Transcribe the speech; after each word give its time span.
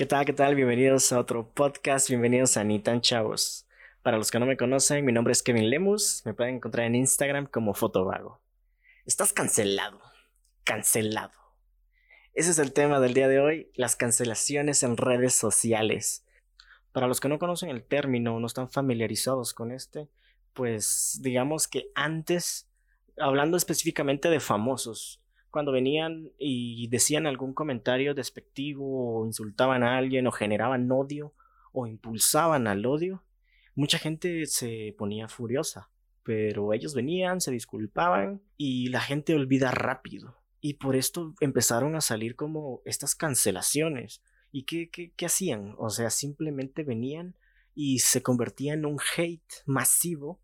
¿Qué 0.00 0.06
tal? 0.06 0.24
¿Qué 0.24 0.32
tal? 0.32 0.54
Bienvenidos 0.54 1.12
a 1.12 1.18
otro 1.18 1.52
podcast, 1.52 2.08
bienvenidos 2.08 2.56
a 2.56 2.64
Ni 2.64 2.78
tan 2.80 3.02
Chavos. 3.02 3.66
Para 4.02 4.16
los 4.16 4.30
que 4.30 4.38
no 4.38 4.46
me 4.46 4.56
conocen, 4.56 5.04
mi 5.04 5.12
nombre 5.12 5.32
es 5.32 5.42
Kevin 5.42 5.68
Lemus, 5.68 6.22
me 6.24 6.32
pueden 6.32 6.54
encontrar 6.54 6.86
en 6.86 6.94
Instagram 6.94 7.44
como 7.44 7.74
Fotovago. 7.74 8.40
Estás 9.04 9.34
cancelado, 9.34 10.00
cancelado. 10.64 11.38
Ese 12.32 12.52
es 12.52 12.58
el 12.58 12.72
tema 12.72 12.98
del 12.98 13.12
día 13.12 13.28
de 13.28 13.40
hoy, 13.40 13.70
las 13.74 13.94
cancelaciones 13.94 14.82
en 14.84 14.96
redes 14.96 15.34
sociales. 15.34 16.24
Para 16.92 17.06
los 17.06 17.20
que 17.20 17.28
no 17.28 17.38
conocen 17.38 17.68
el 17.68 17.84
término, 17.84 18.40
no 18.40 18.46
están 18.46 18.70
familiarizados 18.70 19.52
con 19.52 19.70
este, 19.70 20.08
pues 20.54 21.18
digamos 21.20 21.68
que 21.68 21.90
antes, 21.94 22.70
hablando 23.18 23.58
específicamente 23.58 24.30
de 24.30 24.40
famosos, 24.40 25.19
cuando 25.50 25.72
venían 25.72 26.30
y 26.38 26.88
decían 26.88 27.26
algún 27.26 27.54
comentario 27.54 28.14
despectivo 28.14 29.20
o 29.20 29.26
insultaban 29.26 29.82
a 29.82 29.98
alguien 29.98 30.26
o 30.26 30.32
generaban 30.32 30.90
odio 30.90 31.34
o 31.72 31.86
impulsaban 31.86 32.66
al 32.66 32.86
odio, 32.86 33.24
mucha 33.74 33.98
gente 33.98 34.46
se 34.46 34.94
ponía 34.98 35.28
furiosa. 35.28 35.90
Pero 36.22 36.72
ellos 36.72 36.94
venían, 36.94 37.40
se 37.40 37.50
disculpaban 37.50 38.42
y 38.56 38.88
la 38.88 39.00
gente 39.00 39.34
olvida 39.34 39.70
rápido. 39.70 40.36
Y 40.60 40.74
por 40.74 40.94
esto 40.94 41.34
empezaron 41.40 41.96
a 41.96 42.00
salir 42.00 42.36
como 42.36 42.82
estas 42.84 43.14
cancelaciones. 43.14 44.22
¿Y 44.52 44.64
qué, 44.64 44.90
qué, 44.90 45.12
qué 45.16 45.26
hacían? 45.26 45.74
O 45.78 45.90
sea, 45.90 46.10
simplemente 46.10 46.84
venían 46.84 47.36
y 47.74 48.00
se 48.00 48.22
convertían 48.22 48.80
en 48.80 48.86
un 48.86 48.98
hate 49.16 49.62
masivo 49.64 50.40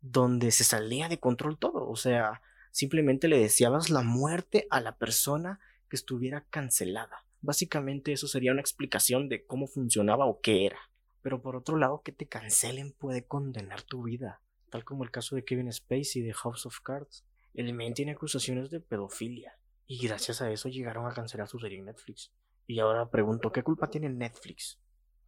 donde 0.00 0.50
se 0.50 0.64
salía 0.64 1.08
de 1.08 1.20
control 1.20 1.58
todo. 1.58 1.88
O 1.88 1.96
sea, 1.96 2.40
simplemente 2.78 3.26
le 3.26 3.40
deseabas 3.40 3.90
la 3.90 4.02
muerte 4.02 4.68
a 4.70 4.80
la 4.80 4.96
persona 4.98 5.58
que 5.88 5.96
estuviera 5.96 6.46
cancelada. 6.48 7.24
Básicamente 7.40 8.12
eso 8.12 8.28
sería 8.28 8.52
una 8.52 8.60
explicación 8.60 9.28
de 9.28 9.44
cómo 9.44 9.66
funcionaba 9.66 10.26
o 10.26 10.40
qué 10.40 10.64
era. 10.64 10.78
Pero 11.20 11.42
por 11.42 11.56
otro 11.56 11.76
lado, 11.76 12.02
que 12.04 12.12
te 12.12 12.28
cancelen 12.28 12.92
puede 12.92 13.26
condenar 13.26 13.82
tu 13.82 14.04
vida, 14.04 14.42
tal 14.70 14.84
como 14.84 15.02
el 15.02 15.10
caso 15.10 15.34
de 15.34 15.44
Kevin 15.44 15.72
Spacey 15.72 16.22
de 16.22 16.32
House 16.32 16.66
of 16.66 16.78
Cards. 16.78 17.26
El 17.52 17.74
men 17.74 17.94
tiene 17.94 18.12
acusaciones 18.12 18.70
de 18.70 18.78
pedofilia 18.78 19.58
y 19.88 19.98
gracias 20.06 20.40
a 20.40 20.48
eso 20.52 20.68
llegaron 20.68 21.04
a 21.08 21.14
cancelar 21.14 21.48
su 21.48 21.58
serie 21.58 21.80
en 21.80 21.86
Netflix. 21.86 22.32
Y 22.68 22.78
ahora 22.78 23.10
pregunto, 23.10 23.50
¿qué 23.50 23.64
culpa 23.64 23.90
tiene 23.90 24.08
Netflix 24.08 24.78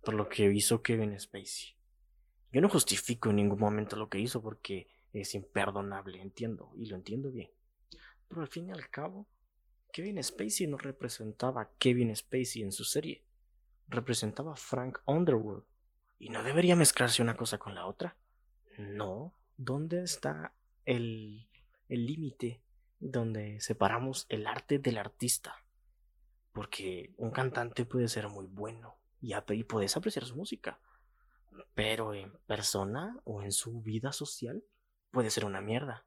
por 0.05 0.15
lo 0.15 0.29
que 0.29 0.53
hizo 0.53 0.83
Kevin 0.83 1.19
Spacey? 1.19 1.75
Yo 2.53 2.61
no 2.61 2.69
justifico 2.69 3.31
en 3.31 3.37
ningún 3.37 3.59
momento 3.59 3.97
lo 3.97 4.09
que 4.09 4.21
hizo 4.21 4.41
porque 4.41 4.87
es 5.13 5.35
imperdonable, 5.35 6.21
entiendo, 6.21 6.73
y 6.77 6.87
lo 6.87 6.97
entiendo 6.97 7.31
bien. 7.31 7.51
Pero 8.29 8.43
al 8.43 8.49
fin 8.49 8.69
y 8.69 8.73
al 8.73 8.89
cabo, 8.91 9.27
Kevin 9.93 10.23
Spacey 10.23 10.67
no 10.67 10.79
representaba 10.79 11.63
a 11.63 11.71
Kevin 11.79 12.15
Spacey 12.15 12.63
en 12.63 12.73
su 12.73 12.85
serie, 12.85 13.25
representaba 13.89 14.53
a 14.53 14.57
Frank 14.57 14.99
Underwood. 15.07 15.65
¿Y 16.19 16.29
no 16.29 16.43
debería 16.43 16.77
mezclarse 16.77 17.23
una 17.23 17.37
cosa 17.37 17.59
con 17.59 17.75
la 17.75 17.87
otra? 17.87 18.17
No. 18.79 19.35
¿Dónde 19.57 20.03
está 20.03 20.55
el 20.85 21.49
límite 21.89 22.63
donde 22.99 23.61
separamos 23.61 24.27
el 24.29 24.47
arte 24.47 24.79
del 24.79 24.99
artista? 24.99 25.57
Porque 26.53 27.15
un 27.17 27.31
cantante 27.31 27.85
puede 27.85 28.09
ser 28.09 28.29
muy 28.29 28.47
bueno 28.47 29.01
y, 29.21 29.33
y 29.35 29.65
puedes 29.65 29.97
apreciar 29.97 30.25
su 30.25 30.37
música, 30.37 30.81
pero 31.75 32.15
en 32.15 32.33
persona 32.47 33.21
o 33.25 33.43
en 33.43 33.53
su 33.53 33.81
vida 33.83 34.13
social 34.13 34.65
puede 35.11 35.31
ser 35.31 35.45
una 35.45 35.61
mierda. 35.61 36.05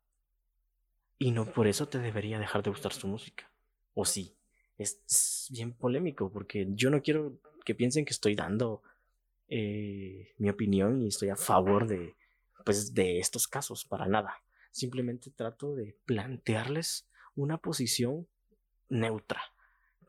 Y 1.18 1.32
no 1.32 1.46
por 1.46 1.68
eso 1.68 1.88
te 1.88 2.00
debería 2.00 2.40
dejar 2.40 2.64
de 2.64 2.70
gustar 2.70 2.94
su 2.94 3.08
música. 3.08 3.50
O 3.94 4.06
sí, 4.06 4.36
es 4.78 5.48
bien 5.52 5.74
polémico 5.74 6.32
porque 6.32 6.68
yo 6.70 6.90
no 6.90 7.02
quiero 7.02 7.40
que 7.64 7.76
piensen 7.76 8.06
que 8.06 8.14
estoy 8.14 8.36
dando 8.36 8.82
eh, 9.48 10.34
mi 10.38 10.50
opinión 10.50 11.02
y 11.02 11.08
estoy 11.08 11.30
a 11.30 11.36
favor 11.36 11.88
de, 11.88 12.16
pues, 12.66 12.94
de 12.94 13.20
estos 13.20 13.48
casos, 13.48 13.86
para 13.86 14.08
nada. 14.08 14.44
Simplemente 14.72 15.30
trato 15.32 15.76
de 15.76 15.96
plantearles 16.06 17.08
una 17.36 17.58
posición 17.58 18.28
neutra. 18.90 19.42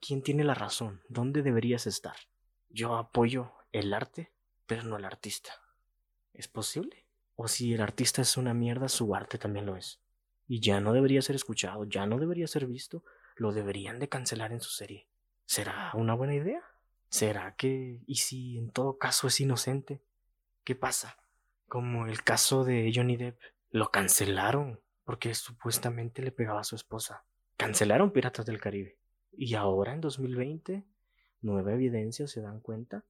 ¿Quién 0.00 0.22
tiene 0.22 0.44
la 0.44 0.54
razón? 0.54 1.02
¿Dónde 1.08 1.42
deberías 1.42 1.86
estar? 1.86 2.16
Yo 2.70 2.96
apoyo 2.96 3.52
el 3.72 3.92
arte, 3.92 4.32
pero 4.66 4.82
no 4.82 4.96
el 4.96 5.04
artista. 5.04 5.52
¿Es 6.32 6.48
posible? 6.48 7.03
O 7.36 7.48
si 7.48 7.74
el 7.74 7.80
artista 7.80 8.22
es 8.22 8.36
una 8.36 8.54
mierda, 8.54 8.88
su 8.88 9.14
arte 9.14 9.38
también 9.38 9.66
lo 9.66 9.76
es. 9.76 10.00
Y 10.46 10.60
ya 10.60 10.80
no 10.80 10.92
debería 10.92 11.22
ser 11.22 11.36
escuchado, 11.36 11.84
ya 11.84 12.06
no 12.06 12.18
debería 12.18 12.46
ser 12.46 12.66
visto, 12.66 13.04
lo 13.36 13.52
deberían 13.52 13.98
de 13.98 14.08
cancelar 14.08 14.52
en 14.52 14.60
su 14.60 14.70
serie. 14.70 15.08
¿Será 15.46 15.90
una 15.94 16.14
buena 16.14 16.34
idea? 16.34 16.62
¿Será 17.08 17.54
que... 17.56 18.00
y 18.06 18.16
si 18.16 18.58
en 18.58 18.70
todo 18.70 18.98
caso 18.98 19.26
es 19.26 19.40
inocente? 19.40 20.02
¿Qué 20.64 20.74
pasa? 20.74 21.18
Como 21.68 22.06
el 22.06 22.22
caso 22.22 22.64
de 22.64 22.90
Johnny 22.94 23.16
Depp. 23.16 23.38
Lo 23.70 23.90
cancelaron 23.90 24.80
porque 25.04 25.34
supuestamente 25.34 26.22
le 26.22 26.32
pegaba 26.32 26.60
a 26.60 26.64
su 26.64 26.76
esposa. 26.76 27.24
Cancelaron 27.56 28.12
Piratas 28.12 28.46
del 28.46 28.60
Caribe. 28.60 28.98
Y 29.32 29.54
ahora 29.54 29.92
en 29.92 30.00
2020, 30.00 30.84
nueva 31.42 31.72
evidencia 31.72 32.26
se 32.26 32.40
dan 32.40 32.60
cuenta 32.60 33.04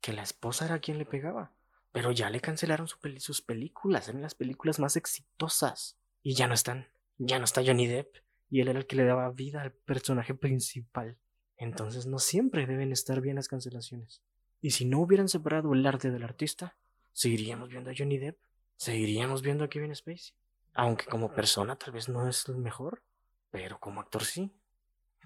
que 0.00 0.12
la 0.12 0.22
esposa 0.22 0.66
era 0.66 0.78
quien 0.78 0.98
le 0.98 1.06
pegaba. 1.06 1.52
Pero 1.96 2.12
ya 2.12 2.28
le 2.28 2.42
cancelaron 2.42 2.88
sus 2.88 3.40
películas, 3.40 4.06
eran 4.06 4.20
las 4.20 4.34
películas 4.34 4.78
más 4.78 4.96
exitosas. 4.98 5.96
Y 6.22 6.34
ya 6.34 6.46
no 6.46 6.52
están. 6.52 6.88
Ya 7.16 7.38
no 7.38 7.46
está 7.46 7.64
Johnny 7.64 7.86
Depp. 7.86 8.16
Y 8.50 8.60
él 8.60 8.68
era 8.68 8.80
el 8.80 8.86
que 8.86 8.96
le 8.96 9.06
daba 9.06 9.30
vida 9.30 9.62
al 9.62 9.72
personaje 9.72 10.34
principal. 10.34 11.16
Entonces 11.56 12.04
no 12.04 12.18
siempre 12.18 12.66
deben 12.66 12.92
estar 12.92 13.22
bien 13.22 13.36
las 13.36 13.48
cancelaciones. 13.48 14.20
Y 14.60 14.72
si 14.72 14.84
no 14.84 15.00
hubieran 15.00 15.30
separado 15.30 15.72
el 15.72 15.86
arte 15.86 16.10
del 16.10 16.22
artista, 16.22 16.76
seguiríamos 17.14 17.70
viendo 17.70 17.88
a 17.88 17.94
Johnny 17.96 18.18
Depp, 18.18 18.36
seguiríamos 18.76 19.40
viendo 19.40 19.64
a 19.64 19.70
Kevin 19.70 19.96
Spacey. 19.96 20.34
Aunque 20.74 21.06
como 21.06 21.32
persona 21.32 21.76
tal 21.76 21.92
vez 21.92 22.10
no 22.10 22.28
es 22.28 22.46
el 22.46 22.58
mejor, 22.58 23.02
pero 23.50 23.80
como 23.80 24.02
actor 24.02 24.22
sí. 24.22 24.52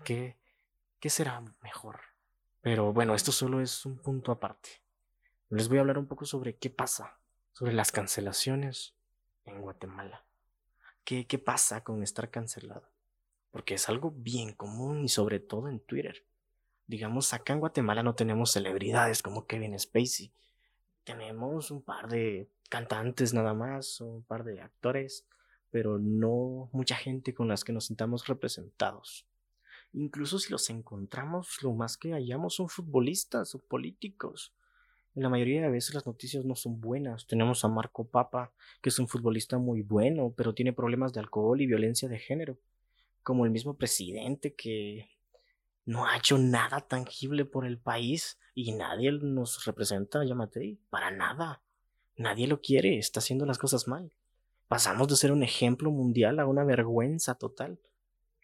¿Qué, 0.05 0.39
qué 1.01 1.11
será 1.11 1.43
mejor? 1.65 1.99
Pero 2.61 2.93
bueno, 2.93 3.17
esto 3.17 3.33
solo 3.33 3.61
es 3.61 3.85
un 3.85 3.99
punto 3.99 4.31
aparte 4.31 4.71
les 5.51 5.69
voy 5.69 5.79
a 5.79 5.81
hablar 5.81 5.99
un 5.99 6.07
poco 6.07 6.25
sobre 6.25 6.57
qué 6.57 6.71
pasa, 6.71 7.19
sobre 7.53 7.73
las 7.73 7.91
cancelaciones 7.91 8.95
en 9.45 9.61
Guatemala. 9.61 10.25
¿Qué, 11.05 11.27
qué 11.27 11.39
pasa 11.39 11.83
con 11.83 12.05
estar 12.05 12.31
cancelado? 12.31 12.89
Porque 13.51 13.75
es 13.75 13.89
algo 13.89 14.13
bien 14.13 14.53
común 14.53 15.05
y 15.05 15.09
sobre 15.09 15.41
todo 15.41 15.69
en 15.69 15.81
Twitter. 15.81 16.25
Digamos, 16.87 17.35
acá 17.35 17.53
en 17.53 17.61
Guatemala 17.61 18.05
no 18.05 18.15
tenemos 18.15 18.53
celebridades 18.53 19.23
como 19.23 19.47
Kevin 19.47 19.77
Spacey. 19.79 20.33
Tenemos 21.03 21.73
un 21.73 21.83
par 21.83 22.09
de 22.09 22.49
cantantes 22.69 23.35
nada 23.35 23.53
más, 23.53 24.01
un 24.01 24.23
par 24.23 24.45
de 24.45 24.61
actores, 24.61 25.27
pero 25.71 25.99
no 25.99 26.69
mucha 26.73 26.95
gente 26.95 27.35
con 27.35 27.49
las 27.49 27.65
que 27.65 27.73
nos 27.73 27.87
sintamos 27.87 28.29
representados. 28.29 29.27
Incluso 29.93 30.39
si 30.39 30.53
los 30.53 30.71
encontramos, 30.71 31.61
lo 31.63 31.73
más 31.73 31.97
que 31.97 32.13
hallamos 32.13 32.55
son 32.55 32.69
futbolistas 32.69 33.57
o 33.57 33.59
políticos 33.59 34.53
la 35.15 35.29
mayoría 35.29 35.61
de 35.61 35.69
veces 35.69 35.95
las 35.95 36.07
noticias 36.07 36.45
no 36.45 36.55
son 36.55 36.81
buenas. 36.81 37.27
Tenemos 37.27 37.65
a 37.65 37.69
Marco 37.69 38.07
Papa, 38.07 38.53
que 38.81 38.91
es 38.91 38.99
un 38.99 39.09
futbolista 39.09 39.59
muy 39.59 39.83
bueno, 39.83 40.33
pero 40.37 40.55
tiene 40.55 40.73
problemas 40.73 41.13
de 41.13 41.21
alcohol 41.21 41.61
y 41.61 41.67
violencia 41.67 42.09
de 42.09 42.19
género. 42.19 42.59
Como 43.23 43.45
el 43.45 43.51
mismo 43.51 43.77
presidente 43.77 44.55
que 44.55 45.11
no 45.85 46.07
ha 46.07 46.17
hecho 46.17 46.39
nada 46.39 46.81
tangible 46.81 47.45
por 47.45 47.67
el 47.67 47.79
país 47.79 48.39
y 48.55 48.73
nadie 48.73 49.11
nos 49.13 49.65
representa, 49.65 50.25
llámate, 50.25 50.79
para 50.91 51.11
nada. 51.11 51.63
Nadie 52.17 52.47
lo 52.47 52.61
quiere, 52.61 52.99
está 52.99 53.19
haciendo 53.21 53.47
las 53.47 53.59
cosas 53.59 53.89
mal. 53.89 54.13
Pasamos 54.69 55.09
de 55.09 55.17
ser 55.17 55.33
un 55.33 55.43
ejemplo 55.43 55.91
mundial 55.91 56.39
a 56.39 56.47
una 56.47 56.63
vergüenza 56.65 57.35
total. 57.35 57.81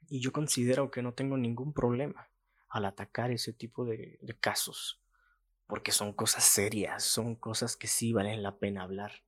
Y 0.09 0.21
yo 0.21 0.33
considero 0.33 0.91
que 0.91 1.03
no 1.03 1.15
tengo 1.15 1.37
ningún 1.37 1.73
problema 1.73 2.29
al 2.69 2.85
atacar 2.85 3.31
ese 3.31 3.53
tipo 3.53 3.85
de, 3.85 4.19
de 4.21 4.37
casos 4.37 5.01
porque 5.67 5.93
son 5.93 6.13
cosas 6.13 6.45
serias, 6.45 7.03
son 7.03 7.35
cosas 7.35 7.77
que 7.77 7.89
sí 7.89 8.13
valen 8.13 8.43
la 8.43 8.57
pena 8.57 8.83
hablar. 8.83 9.23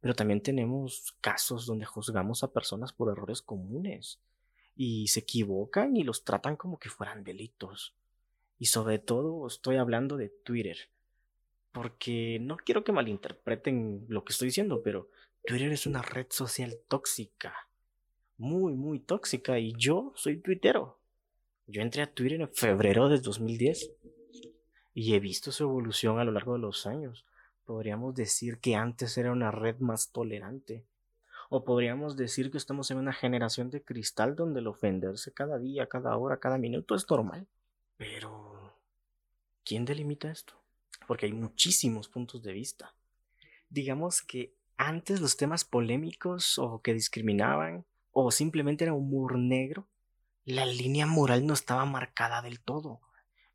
Pero 0.00 0.14
también 0.14 0.42
tenemos 0.42 1.16
casos 1.20 1.66
donde 1.66 1.86
juzgamos 1.86 2.42
a 2.42 2.52
personas 2.52 2.92
por 2.92 3.10
errores 3.10 3.42
comunes 3.42 4.20
y 4.76 5.08
se 5.08 5.20
equivocan 5.20 5.96
y 5.96 6.02
los 6.02 6.24
tratan 6.24 6.56
como 6.56 6.78
que 6.78 6.90
fueran 6.90 7.24
delitos. 7.24 7.94
Y 8.58 8.66
sobre 8.66 8.98
todo 8.98 9.46
estoy 9.46 9.76
hablando 9.76 10.16
de 10.16 10.28
Twitter, 10.28 10.76
porque 11.72 12.38
no 12.40 12.56
quiero 12.56 12.84
que 12.84 12.92
malinterpreten 12.92 14.04
lo 14.08 14.24
que 14.24 14.32
estoy 14.32 14.48
diciendo, 14.48 14.82
pero 14.82 15.08
Twitter 15.46 15.72
es 15.72 15.86
una 15.86 16.02
red 16.02 16.26
social 16.30 16.78
tóxica, 16.88 17.54
muy, 18.36 18.74
muy 18.74 19.00
tóxica, 19.00 19.58
y 19.58 19.74
yo 19.76 20.12
soy 20.16 20.38
tuitero. 20.38 20.98
Yo 21.66 21.82
entré 21.82 22.02
a 22.02 22.12
Twitter 22.12 22.40
en 22.40 22.48
febrero 22.48 23.08
de 23.08 23.18
2010 23.18 23.93
y 24.94 25.14
he 25.14 25.20
visto 25.20 25.50
su 25.50 25.64
evolución 25.64 26.18
a 26.18 26.24
lo 26.24 26.30
largo 26.30 26.52
de 26.54 26.60
los 26.60 26.86
años. 26.86 27.26
Podríamos 27.64 28.14
decir 28.14 28.60
que 28.60 28.76
antes 28.76 29.18
era 29.18 29.32
una 29.32 29.50
red 29.50 29.78
más 29.80 30.10
tolerante. 30.10 30.84
O 31.50 31.64
podríamos 31.64 32.16
decir 32.16 32.50
que 32.50 32.58
estamos 32.58 32.90
en 32.90 32.98
una 32.98 33.12
generación 33.12 33.70
de 33.70 33.82
cristal 33.82 34.36
donde 34.36 34.60
el 34.60 34.66
ofenderse 34.66 35.32
cada 35.32 35.58
día, 35.58 35.88
cada 35.88 36.16
hora, 36.16 36.38
cada 36.38 36.58
minuto 36.58 36.94
es 36.94 37.08
normal. 37.10 37.46
Pero 37.96 38.72
¿quién 39.64 39.84
delimita 39.84 40.30
esto? 40.30 40.54
Porque 41.06 41.26
hay 41.26 41.32
muchísimos 41.32 42.08
puntos 42.08 42.42
de 42.42 42.52
vista. 42.52 42.94
Digamos 43.68 44.22
que 44.22 44.54
antes 44.76 45.20
los 45.20 45.36
temas 45.36 45.64
polémicos 45.64 46.58
o 46.58 46.80
que 46.80 46.94
discriminaban 46.94 47.84
o 48.12 48.30
simplemente 48.30 48.84
era 48.84 48.94
humor 48.94 49.38
negro, 49.38 49.86
la 50.44 50.66
línea 50.66 51.06
moral 51.06 51.46
no 51.46 51.54
estaba 51.54 51.84
marcada 51.84 52.42
del 52.42 52.60
todo. 52.60 53.00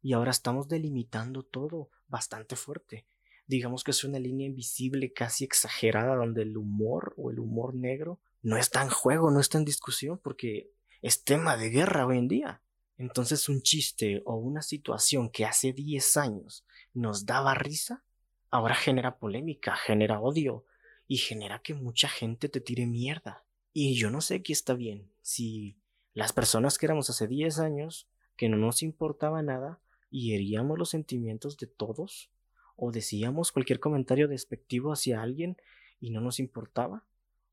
Y 0.02 0.14
ahora 0.14 0.32
estamos 0.32 0.68
delimitando 0.68 1.44
todo 1.44 1.90
bastante 2.08 2.56
fuerte. 2.56 3.06
Digamos 3.48 3.84
que 3.84 3.92
es 3.92 4.04
una 4.04 4.20
línea 4.20 4.48
invisible, 4.48 5.12
casi 5.12 5.44
exagerada, 5.44 6.16
donde 6.16 6.44
el 6.44 6.56
humor 6.56 7.14
o 7.18 7.32
el 7.32 7.40
humor 7.40 7.76
negro 7.76 8.20
no 8.42 8.58
está 8.58 8.82
en 8.82 8.90
juego, 8.90 9.32
no 9.32 9.40
está 9.40 9.58
en 9.58 9.66
discusión, 9.66 10.20
porque 10.24 10.72
es 11.02 11.24
tema 11.24 11.58
de 11.58 11.70
guerra 11.70 12.06
hoy 12.06 12.18
en 12.18 12.28
día. 12.28 12.62
Entonces 12.98 13.48
un 13.50 13.62
chiste 13.62 14.22
o 14.26 14.36
una 14.36 14.62
situación 14.62 15.30
que 15.30 15.46
hace 15.46 15.74
10 15.74 16.18
años 16.18 16.66
nos 16.94 17.26
daba 17.26 17.54
risa, 17.56 18.04
ahora 18.52 18.76
genera 18.76 19.18
polémica, 19.18 19.76
genera 19.76 20.20
odio 20.20 20.66
y 21.08 21.18
genera 21.18 21.60
que 21.60 21.74
mucha 21.74 22.10
gente 22.10 22.50
te 22.50 22.62
tire 22.62 22.86
mierda. 22.86 23.46
Y 23.74 23.96
yo 23.96 24.10
no 24.10 24.22
sé 24.22 24.44
qué 24.44 24.54
está 24.54 24.74
bien, 24.74 25.10
si 25.22 25.78
las 26.14 26.34
personas 26.34 26.78
que 26.78 26.86
éramos 26.86 27.10
hace 27.10 27.28
10 27.28 27.60
años, 27.60 28.08
que 28.36 28.50
no 28.50 28.58
nos 28.58 28.84
importaba 28.84 29.42
nada 29.42 29.80
y 30.10 30.34
heríamos 30.34 30.78
los 30.78 30.90
sentimientos 30.90 31.58
de 31.58 31.68
todos, 31.68 32.30
o 32.76 32.92
decíamos 32.92 33.52
cualquier 33.52 33.80
comentario 33.80 34.28
despectivo 34.28 34.92
hacia 34.92 35.22
alguien 35.22 35.58
y 36.00 36.12
no 36.12 36.22
nos 36.22 36.40
importaba, 36.40 37.06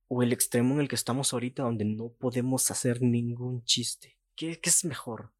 o 0.08 0.22
el 0.22 0.32
extremo 0.32 0.74
en 0.74 0.80
el 0.80 0.88
que 0.88 0.94
estamos 0.94 1.32
ahorita 1.32 1.64
donde 1.64 1.84
no 1.84 2.08
podemos 2.08 2.70
hacer 2.70 3.02
ningún 3.02 3.64
chiste. 3.64 4.16
¿Qué, 4.36 4.60
qué 4.60 4.70
es 4.70 4.84
mejor? 4.84 5.32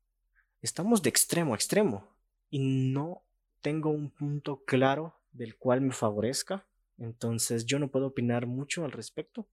Estamos 0.61 1.03
de 1.03 1.11
extremo 1.11 1.53
a 1.53 1.57
extremo 1.57 2.09
y 2.51 2.59
no 2.59 3.23
tengo 3.61 3.91
un 3.91 4.11
punto 4.11 4.65
claro 4.65 5.15
del 5.33 5.57
cual 5.57 5.81
me 5.81 5.93
favorezca, 5.93 6.67
entonces 6.99 7.67
yo 7.67 7.79
no 7.79 7.89
puedo 7.89 8.07
opinar 8.07 8.47
mucho 8.47 8.85
al 8.85 8.93
respecto, 8.93 9.47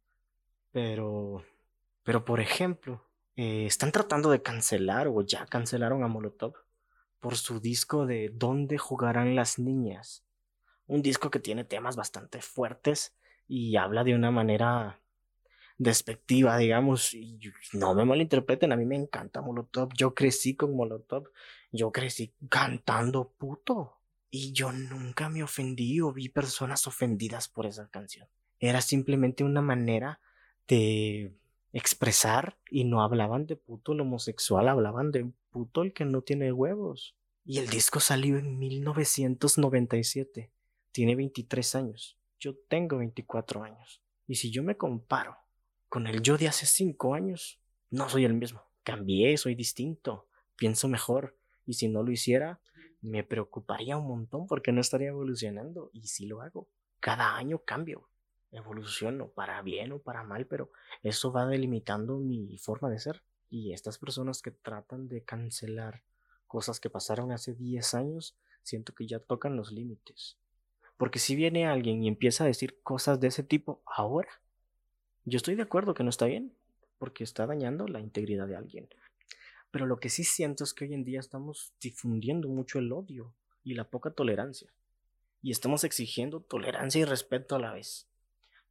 pero, 0.72 1.44
pero 2.04 2.26
por 2.26 2.40
ejemplo, 2.40 3.04
eh, 3.36 3.66
están 3.66 3.92
tratando 3.92 4.32
de 4.32 4.42
cancelar 4.42 5.08
o 5.08 5.22
ya 5.22 5.46
cancelaron 5.46 6.04
a 6.04 6.08
Molotov 6.08 6.54
por 7.24 7.38
su 7.38 7.62
disco 7.62 8.06
de 8.06 8.30
¿Dónde 8.34 8.78
jugarán 8.78 9.34
las 9.34 9.58
niñas? 9.58 10.26
Un 10.88 11.02
disco 11.02 11.32
que 11.32 11.40
tiene 11.40 11.64
temas 11.64 11.96
bastante 11.96 12.42
fuertes 12.42 13.16
y 13.48 13.78
habla 13.78 14.04
de 14.04 14.14
una 14.14 14.30
manera 14.30 15.00
despectiva, 15.78 16.58
digamos, 16.58 17.14
y 17.14 17.40
no 17.72 17.96
me 17.96 18.04
malinterpreten, 18.04 18.74
a 18.74 18.76
mí 18.76 18.86
me 18.86 18.98
encanta 18.98 19.42
Molotov, 19.42 19.94
yo 19.98 20.14
crecí 20.14 20.58
con 20.58 20.76
Molotov, 20.76 21.30
yo 21.72 21.94
crecí 21.94 22.34
cantando 22.50 23.32
puto, 23.32 24.02
y 24.30 24.52
yo 24.52 24.74
nunca 24.74 25.30
me 25.30 25.44
ofendí 25.44 26.02
o 26.02 26.12
vi 26.12 26.28
personas 26.28 26.88
ofendidas 26.88 27.48
por 27.48 27.68
esa 27.68 27.88
canción. 27.88 28.28
Era 28.60 28.82
simplemente 28.82 29.46
una 29.46 29.62
manera 29.62 30.20
de 30.68 31.34
expresar 31.74 32.58
y 32.70 32.86
no 32.86 33.02
hablaban 33.02 33.48
de 33.48 33.56
puto 33.56 33.94
el 33.94 34.02
homosexual, 34.02 34.70
hablaban 34.70 35.12
de 35.12 35.30
puto 35.50 35.82
el 35.82 35.92
que 35.92 36.06
no 36.06 36.22
tiene 36.22 36.54
huevos. 36.54 37.16
Y 37.44 37.58
el 37.58 37.68
disco 37.68 38.00
salió 38.00 38.38
en 38.38 38.58
1997. 38.58 40.52
Tiene 40.92 41.16
23 41.16 41.76
años. 41.76 42.18
Yo 42.40 42.56
tengo 42.70 42.98
24 43.00 43.64
años. 43.64 44.02
Y 44.28 44.36
si 44.36 44.52
yo 44.52 44.64
me 44.64 44.78
comparo 44.78 45.38
con 45.90 46.08
el 46.08 46.22
yo 46.22 46.38
de 46.38 46.48
hace 46.48 46.66
cinco 46.66 47.16
años, 47.16 47.60
no 47.90 48.08
soy 48.08 48.26
el 48.26 48.34
mismo. 48.34 48.62
Cambié, 48.84 49.36
soy 49.38 49.56
distinto, 49.56 50.28
pienso 50.56 50.88
mejor. 50.88 51.38
Y 51.66 51.74
si 51.74 51.90
no 51.90 52.04
lo 52.04 52.12
hiciera, 52.12 52.62
me 53.02 53.24
preocuparía 53.24 53.98
un 53.98 54.08
montón 54.08 54.48
porque 54.48 54.72
no 54.72 54.80
estaría 54.80 55.10
evolucionando. 55.10 55.90
Y 55.92 56.08
si 56.08 56.28
lo 56.28 56.42
hago, 56.42 56.70
cada 57.00 57.36
año 57.36 57.60
cambio, 57.66 58.08
evoluciono, 58.54 59.28
para 59.30 59.62
bien 59.62 59.92
o 59.92 60.00
para 60.00 60.24
mal, 60.24 60.48
pero 60.48 60.72
eso 61.02 61.32
va 61.32 61.46
delimitando 61.46 62.18
mi 62.18 62.58
forma 62.58 62.90
de 62.90 63.00
ser. 63.00 63.24
Y 63.50 63.74
estas 63.74 63.98
personas 63.98 64.42
que 64.42 64.52
tratan 64.52 65.08
de 65.08 65.24
cancelar 65.24 66.04
cosas 66.48 66.80
que 66.80 66.90
pasaron 66.90 67.32
hace 67.32 67.54
10 67.54 67.94
años, 67.94 68.38
siento 68.62 68.94
que 68.96 69.08
ya 69.08 69.20
tocan 69.20 69.56
los 69.56 69.72
límites. 69.72 70.38
Porque 70.98 71.20
si 71.20 71.36
viene 71.36 71.68
alguien 71.68 72.04
y 72.04 72.08
empieza 72.08 72.44
a 72.44 72.48
decir 72.48 72.80
cosas 72.82 73.20
de 73.20 73.28
ese 73.28 73.44
tipo 73.44 73.82
ahora, 73.86 74.30
yo 75.26 75.38
estoy 75.38 75.56
de 75.56 75.64
acuerdo 75.64 75.94
que 75.94 76.04
no 76.04 76.10
está 76.10 76.26
bien, 76.26 76.54
porque 76.98 77.24
está 77.24 77.46
dañando 77.46 77.88
la 77.88 78.00
integridad 78.00 78.48
de 78.48 78.56
alguien. 78.56 78.88
Pero 79.72 79.86
lo 79.86 80.00
que 80.00 80.10
sí 80.10 80.24
siento 80.24 80.64
es 80.64 80.74
que 80.74 80.86
hoy 80.86 80.94
en 80.94 81.04
día 81.04 81.20
estamos 81.20 81.74
difundiendo 81.82 82.48
mucho 82.48 82.80
el 82.80 82.92
odio 82.92 83.34
y 83.64 83.74
la 83.74 83.90
poca 83.90 84.12
tolerancia. 84.12 84.72
Y 85.42 85.52
estamos 85.52 85.84
exigiendo 85.84 86.42
tolerancia 86.42 87.02
y 87.02 87.06
respeto 87.06 87.56
a 87.56 87.60
la 87.60 87.74
vez. 87.74 88.08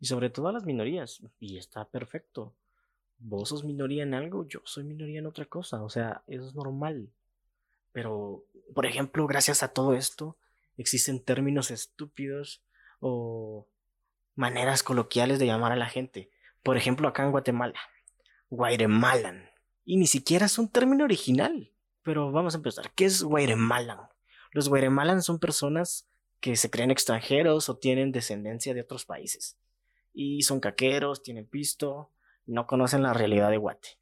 Y 0.03 0.07
sobre 0.07 0.31
todo 0.31 0.49
a 0.49 0.53
las 0.53 0.65
minorías. 0.65 1.23
Y 1.39 1.59
está 1.59 1.85
perfecto. 1.85 2.53
Vos 3.21 3.51
sos 3.51 3.63
minoría 3.63 4.03
en 4.03 4.15
algo, 4.15 4.49
yo 4.49 4.59
soy 4.65 4.83
minoría 4.83 5.21
en 5.21 5.27
otra 5.27 5.45
cosa. 5.45 5.81
O 5.85 5.89
sea, 5.89 6.25
eso 6.27 6.45
es 6.45 6.57
normal. 6.57 7.09
Pero, 7.93 8.45
por 8.75 8.85
ejemplo, 8.85 9.25
gracias 9.29 9.63
a 9.63 9.69
todo 9.69 9.95
esto, 9.95 10.37
existen 10.77 11.23
términos 11.23 11.71
estúpidos 11.71 12.65
o 12.99 13.69
maneras 14.35 14.83
coloquiales 14.83 15.39
de 15.39 15.47
llamar 15.47 15.71
a 15.71 15.77
la 15.77 15.89
gente. 15.89 16.33
Por 16.65 16.77
ejemplo, 16.77 17.07
acá 17.07 17.23
en 17.23 17.31
Guatemala, 17.31 17.79
Guairemalan. 18.51 19.51
Y 19.85 19.99
ni 19.99 20.09
siquiera 20.09 20.47
es 20.47 20.59
un 20.59 20.69
término 20.69 21.05
original. 21.05 21.71
Pero 22.03 22.33
vamos 22.33 22.55
a 22.55 22.57
empezar. 22.57 22.91
¿Qué 22.97 23.05
es 23.05 23.23
Guairemalan? 23.23 24.01
Los 24.51 24.69
Guairemalan 24.69 25.23
son 25.23 25.39
personas 25.39 26.09
que 26.41 26.57
se 26.57 26.71
creen 26.71 26.91
extranjeros 26.91 27.69
o 27.69 27.77
tienen 27.77 28.11
descendencia 28.11 28.75
de 28.75 28.81
otros 28.81 29.05
países. 29.05 29.57
Y 30.13 30.43
son 30.43 30.61
caqueros, 30.61 31.23
tienen 31.23 31.47
pisto, 31.47 32.11
no 32.47 32.67
conocen 32.67 33.03
la 33.03 33.15
realidad 33.15 33.51
de 33.51 33.57
Guate. 33.57 33.99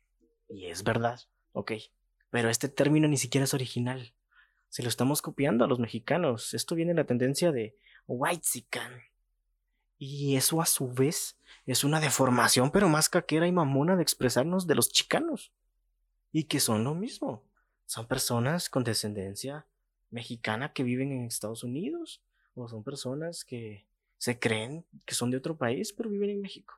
Y 0.49 0.67
es 0.67 0.83
verdad, 0.83 1.21
ok. 1.53 1.73
Pero 2.31 2.49
este 2.49 2.69
término 2.69 3.09
ni 3.09 3.17
siquiera 3.17 3.45
es 3.45 3.55
original. 3.55 4.15
Se 4.69 4.83
lo 4.83 4.89
estamos 4.89 5.21
copiando 5.23 5.65
a 5.65 5.69
los 5.69 5.79
mexicanos. 5.79 6.55
Esto 6.55 6.75
viene 6.75 6.93
de 6.93 7.01
la 7.01 7.07
tendencia 7.07 7.53
de 7.53 7.77
Whitezican. 8.07 9.03
Y 9.99 10.37
eso 10.37 10.63
a 10.63 10.67
su 10.67 10.89
vez 10.89 11.37
es 11.67 11.85
una 11.85 12.01
deformación, 12.01 12.71
pero 12.71 12.89
más 12.89 13.09
caquera 13.09 13.47
y 13.47 13.53
mamona 13.53 13.97
de 13.97 14.03
expresarnos 14.03 14.67
de 14.67 14.75
los 14.75 14.91
chicanos. 14.91 15.53
Y 16.33 16.45
que 16.45 16.61
son 16.61 16.85
lo 16.85 16.95
mismo. 16.95 17.45
Son 17.85 18.07
personas 18.07 18.71
con 18.71 18.85
descendencia 18.85 19.67
mexicana 20.11 20.73
que 20.73 20.85
viven 20.85 21.13
en 21.13 21.25
Estados 21.25 21.65
Unidos. 21.65 22.23
O 22.55 22.69
son 22.69 22.83
personas 22.83 23.45
que 23.45 23.87
se 24.21 24.39
creen 24.39 24.85
que 25.07 25.15
son 25.15 25.31
de 25.31 25.39
otro 25.39 25.57
país, 25.57 25.95
pero 25.95 26.11
viven 26.11 26.29
en 26.29 26.43
México. 26.43 26.75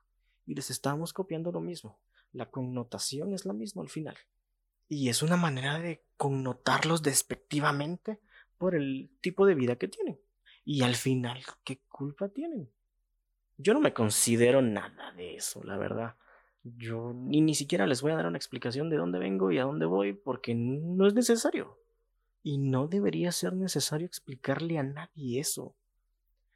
Y 0.47 0.55
les 0.55 0.71
estamos 0.71 1.13
copiando 1.13 1.51
lo 1.51 1.61
mismo. 1.61 1.99
La 2.31 2.49
connotación 2.49 3.35
es 3.35 3.45
la 3.45 3.53
misma 3.53 3.83
al 3.83 3.89
final. 3.89 4.17
Y 4.89 5.09
es 5.09 5.25
una 5.25 5.37
manera 5.37 5.81
de 5.81 6.05
connotarlos 6.17 7.03
despectivamente 7.03 8.21
por 8.59 8.77
el 8.77 9.11
tipo 9.21 9.45
de 9.45 9.57
vida 9.57 9.75
que 9.75 9.89
tienen. 9.89 10.21
Y 10.65 10.83
al 10.83 10.95
final, 10.95 11.43
¿qué 11.65 11.81
culpa 11.89 12.29
tienen? 12.29 12.71
Yo 13.59 13.75
no 13.75 13.81
me 13.81 13.93
considero 13.93 14.63
nada 14.63 15.13
de 15.15 15.35
eso, 15.35 15.65
la 15.65 15.77
verdad. 15.77 16.15
Yo 16.63 17.13
ni, 17.13 17.41
ni 17.41 17.57
siquiera 17.57 17.89
les 17.89 18.03
voy 18.03 18.13
a 18.13 18.17
dar 18.17 18.27
una 18.27 18.39
explicación 18.39 18.89
de 18.89 18.99
dónde 18.99 19.19
vengo 19.19 19.51
y 19.51 19.59
a 19.59 19.65
dónde 19.65 19.87
voy 19.87 20.13
porque 20.13 20.55
no 20.55 21.09
es 21.09 21.15
necesario. 21.15 21.77
Y 22.45 22.59
no 22.59 22.87
debería 22.87 23.33
ser 23.33 23.53
necesario 23.55 24.07
explicarle 24.07 24.79
a 24.79 24.85
nadie 24.85 25.41
eso. 25.41 25.75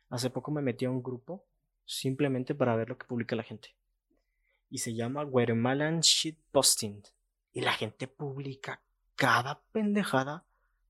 Hace 0.08 0.30
poco 0.30 0.50
me 0.50 0.62
metí 0.62 0.84
a 0.84 0.90
un 0.90 1.02
grupo 1.02 1.44
simplemente 1.84 2.54
para 2.54 2.76
ver 2.76 2.88
lo 2.88 2.98
que 2.98 3.06
publica 3.06 3.36
la 3.36 3.42
gente. 3.42 3.74
Y 4.70 4.78
se 4.78 4.94
llama 4.94 5.24
Guatemalan 5.24 6.00
Shitposting. 6.00 7.02
Y 7.52 7.60
la 7.60 7.72
gente 7.72 8.08
publica 8.08 8.80
cada 9.14 9.60
pendejada 9.72 10.44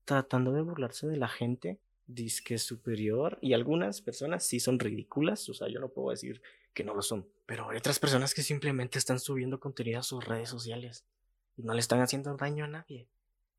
tratando 0.05 0.51
de 0.51 0.61
burlarse 0.61 1.07
de 1.07 1.17
la 1.17 1.27
gente 1.27 1.79
disque 2.07 2.57
superior 2.57 3.37
y 3.41 3.53
algunas 3.53 4.01
personas 4.01 4.45
sí 4.45 4.59
son 4.59 4.79
ridículas, 4.79 5.47
o 5.49 5.53
sea, 5.53 5.67
yo 5.67 5.79
no 5.79 5.89
puedo 5.89 6.11
decir 6.11 6.41
que 6.73 6.83
no 6.83 6.93
lo 6.93 7.01
son, 7.01 7.27
pero 7.45 7.69
hay 7.69 7.77
otras 7.77 7.99
personas 7.99 8.33
que 8.33 8.43
simplemente 8.43 8.97
están 8.97 9.19
subiendo 9.19 9.59
contenido 9.59 9.99
a 9.99 10.03
sus 10.03 10.23
redes 10.23 10.49
sociales 10.49 11.05
y 11.57 11.63
no 11.63 11.73
le 11.73 11.79
están 11.79 12.01
haciendo 12.01 12.35
daño 12.37 12.65
a 12.65 12.69
nadie. 12.69 13.07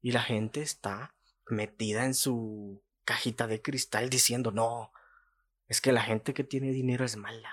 Y 0.00 0.12
la 0.12 0.22
gente 0.22 0.62
está 0.62 1.14
metida 1.48 2.04
en 2.04 2.14
su 2.14 2.80
cajita 3.04 3.46
de 3.46 3.60
cristal 3.60 4.08
diciendo, 4.08 4.50
no, 4.50 4.92
es 5.68 5.80
que 5.80 5.92
la 5.92 6.02
gente 6.02 6.34
que 6.34 6.44
tiene 6.44 6.72
dinero 6.72 7.04
es 7.04 7.16
mala. 7.16 7.52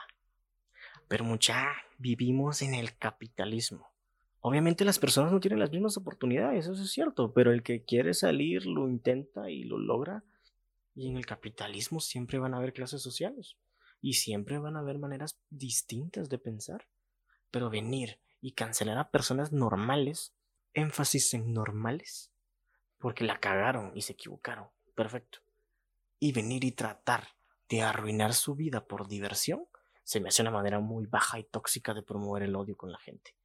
Pero 1.07 1.23
mucha, 1.23 1.73
vivimos 1.97 2.61
en 2.61 2.73
el 2.73 2.97
capitalismo. 2.97 3.93
Obviamente 4.39 4.85
las 4.85 4.99
personas 4.99 5.31
no 5.31 5.39
tienen 5.39 5.59
las 5.59 5.71
mismas 5.71 5.97
oportunidades, 5.97 6.67
eso 6.67 6.81
es 6.81 6.91
cierto, 6.91 7.33
pero 7.33 7.51
el 7.51 7.63
que 7.63 7.83
quiere 7.83 8.13
salir 8.13 8.65
lo 8.65 8.87
intenta 8.87 9.49
y 9.49 9.63
lo 9.63 9.77
logra 9.77 10.23
y 10.93 11.09
en 11.09 11.17
el 11.17 11.25
capitalismo 11.25 11.99
siempre 11.99 12.39
van 12.39 12.53
a 12.53 12.57
haber 12.57 12.71
clases 12.71 13.01
sociales 13.01 13.57
y 14.01 14.13
siempre 14.13 14.59
van 14.59 14.77
a 14.77 14.79
haber 14.79 14.99
maneras 14.99 15.39
distintas 15.49 16.29
de 16.29 16.37
pensar. 16.37 16.87
Pero 17.51 17.69
venir 17.69 18.19
y 18.39 18.51
cancelar 18.51 18.97
a 18.97 19.09
personas 19.09 19.51
normales, 19.51 20.35
énfasis 20.73 21.33
en 21.33 21.53
normales, 21.53 22.31
porque 22.99 23.23
la 23.23 23.39
cagaron 23.39 23.91
y 23.95 24.03
se 24.03 24.13
equivocaron. 24.13 24.67
Perfecto. 24.95 25.39
y 26.17 26.31
venir 26.31 26.63
y 26.63 26.71
tratar 26.71 27.27
de 27.69 27.81
arruinar 27.81 28.33
su 28.33 28.55
vida 28.55 28.85
por 28.85 29.07
diversión, 29.07 29.67
se 30.03 30.19
me 30.19 30.29
hace 30.29 30.41
una 30.41 30.51
manera 30.51 30.79
muy 30.79 31.07
baja 31.07 31.39
y 31.39 31.43
tóxica 31.43 31.93
de 31.93 32.03
promover 32.03 32.43
el 32.43 32.55
odio 32.55 32.77
con 32.77 32.91
la 32.91 32.99
gente. 32.99 33.35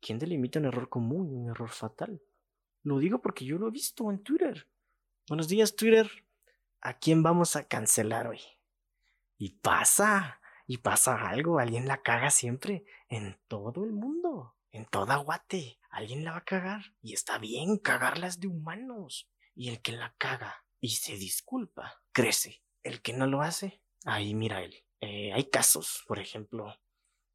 ¿Quién 0.00 0.18
delimita 0.18 0.58
un 0.58 0.66
error 0.66 0.88
común 0.88 1.30
un 1.30 1.50
error 1.50 1.70
fatal? 1.70 2.22
Lo 2.82 2.98
digo 2.98 3.20
porque 3.20 3.44
yo 3.44 3.58
lo 3.58 3.68
he 3.68 3.70
visto 3.70 4.10
en 4.10 4.22
Twitter. 4.22 4.68
Buenos 5.28 5.48
días, 5.48 5.76
Twitter. 5.76 6.10
¿A 6.80 6.98
quién 6.98 7.22
vamos 7.22 7.56
a 7.56 7.64
cancelar 7.64 8.26
hoy? 8.26 8.40
Y 9.36 9.50
pasa, 9.50 10.40
y 10.66 10.78
pasa 10.78 11.28
algo, 11.28 11.58
alguien 11.58 11.86
la 11.86 12.02
caga 12.02 12.30
siempre, 12.30 12.84
en 13.08 13.38
todo 13.48 13.84
el 13.84 13.92
mundo, 13.92 14.56
en 14.70 14.86
toda 14.86 15.16
Guate, 15.16 15.78
alguien 15.90 16.24
la 16.24 16.32
va 16.32 16.38
a 16.38 16.44
cagar. 16.44 16.94
Y 17.02 17.12
está 17.12 17.38
bien, 17.38 17.76
cagarlas 17.76 18.40
de 18.40 18.48
humanos. 18.48 19.28
Y 19.54 19.68
el 19.68 19.82
que 19.82 19.92
la 19.92 20.14
caga 20.16 20.64
y 20.80 20.90
se 20.90 21.16
disculpa, 21.16 22.02
crece. 22.12 22.62
El 22.82 23.02
que 23.02 23.12
no 23.12 23.26
lo 23.26 23.42
hace, 23.42 23.82
ahí 24.04 24.34
mira 24.34 24.62
él. 24.62 24.74
Eh, 25.00 25.32
hay 25.32 25.44
casos, 25.50 26.04
por 26.06 26.18
ejemplo, 26.18 26.74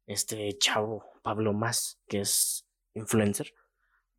este 0.06 0.56
chavo 0.58 1.04
Pablo 1.22 1.52
Más, 1.52 2.00
que 2.08 2.20
es 2.20 2.68
influencer, 2.94 3.54